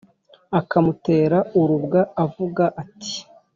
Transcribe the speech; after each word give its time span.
akamutera 0.59 1.37
urubwa 1.61 1.99
a 2.05 2.07
avuga 2.25 2.63
ati 2.81 3.15